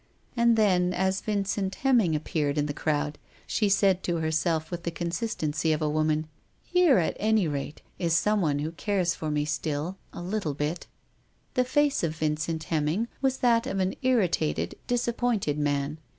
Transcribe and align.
And 0.35 0.57
then, 0.57 0.95
as 0.95 1.21
Vincent 1.21 1.75
Hemming 1.75 2.13
was 2.13 2.21
seen 2.23 2.23
coming 2.23 2.55
up 2.55 2.65
the 2.65 2.79
stair, 2.79 3.13
she 3.45 3.69
said 3.69 4.01
to 4.01 4.15
herself 4.15 4.71
with 4.71 4.81
the 4.81 4.89
inconsistency 4.89 5.71
of 5.73 5.81
a 5.83 5.87
woman," 5.91 6.27
Here, 6.73 6.97
at 6.97 7.15
any 7.19 7.47
rate 7.47 7.83
is 7.99 8.17
someone 8.17 8.57
who 8.57 8.71
cares 8.71 9.13
for 9.13 9.29
me 9.29 9.45
still— 9.45 9.97
a 10.11 10.23
little 10.23 10.55
bit." 10.55 10.87
The 11.53 11.63
face 11.65 12.01
of 12.03 12.15
Vincent 12.15 12.63
Hemming 12.63 13.09
was 13.21 13.37
that 13.37 13.67
of 13.67 13.77
an 13.79 13.93
irritated, 14.01 14.73
disappointed 14.87 15.59
man. 15.59 15.99